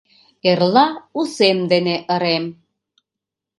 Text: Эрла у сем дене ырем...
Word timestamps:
Эрла 0.49 0.85
у 1.19 1.21
сем 1.35 1.57
дене 1.71 1.95
ырем... 2.13 2.45